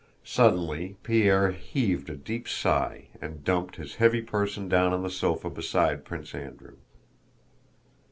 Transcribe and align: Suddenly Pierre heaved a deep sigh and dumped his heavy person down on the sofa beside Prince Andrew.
Suddenly 0.25 0.95
Pierre 1.03 1.51
heaved 1.51 2.09
a 2.09 2.15
deep 2.15 2.47
sigh 2.49 3.09
and 3.21 3.43
dumped 3.43 3.75
his 3.75 3.97
heavy 3.97 4.23
person 4.23 4.67
down 4.67 4.93
on 4.93 5.03
the 5.03 5.11
sofa 5.11 5.47
beside 5.47 6.05
Prince 6.05 6.33
Andrew. 6.33 6.77